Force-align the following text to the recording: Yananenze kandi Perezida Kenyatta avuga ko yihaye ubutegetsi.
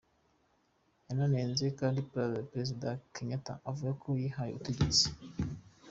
Yananenze 1.07 1.65
kandi 1.79 1.99
Perezida 2.13 2.89
Kenyatta 3.13 3.53
avuga 3.69 3.91
ko 4.01 4.09
yihaye 4.21 4.49
ubutegetsi. 4.53 5.05